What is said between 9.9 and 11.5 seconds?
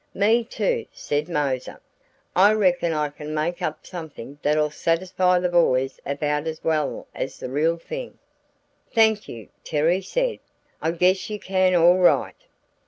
said. "I guess you